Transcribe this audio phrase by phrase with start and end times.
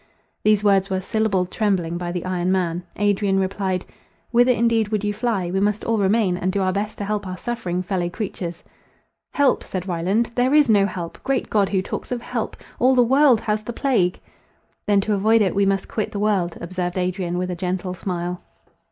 [0.41, 2.81] These words were syllabled trembling by the iron man.
[2.95, 3.85] Adrian replied,
[4.31, 5.51] "Whither indeed would you fly?
[5.51, 8.63] We must all remain; and do our best to help our suffering fellow creatures."
[9.31, 12.57] "Help!" said Ryland, "there is no help!—great God, who talks of help!
[12.79, 14.19] All the world has the plague!"
[14.87, 18.41] "Then to avoid it, we must quit the world," observed Adrian, with a gentle smile.